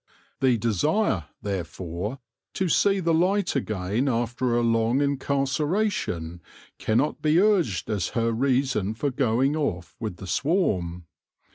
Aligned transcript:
The 0.39 0.57
desire, 0.57 1.25
therefore, 1.43 2.17
to 2.53 2.67
see 2.67 2.99
the 3.01 3.13
light 3.13 3.55
again 3.55 4.09
after 4.09 4.57
a 4.57 4.63
long 4.63 4.99
incarceration 4.99 6.41
can 6.79 6.97
not 6.97 7.21
be 7.21 7.39
urged 7.39 7.87
as 7.87 8.07
her 8.17 8.31
reason 8.31 8.95
for 8.95 9.11
going 9.11 9.55
off 9.55 9.95
with 9.99 10.17
the 10.17 10.25
swarm. 10.25 11.05